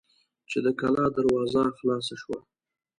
چې 0.49 0.57
د 0.65 0.67
کلا 0.79 1.05
دروازه 1.17 1.63
خلاصه 1.77 2.15
شوه. 2.21 2.39